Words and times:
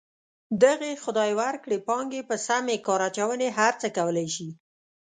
دغې 0.63 0.91
خدای 1.03 1.31
ورکړې 1.41 1.77
پانګې 1.87 2.21
په 2.29 2.35
سمې 2.47 2.75
کار 2.85 3.01
اچونې 3.07 3.47
هر 3.57 3.73
څه 3.81 3.87
کولی 3.97 4.27
شي. 4.35 4.49